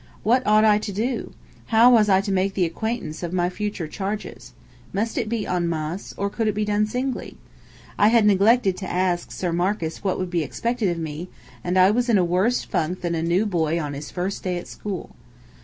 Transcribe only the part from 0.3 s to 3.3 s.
ought I to do? How was I to make the acquaintance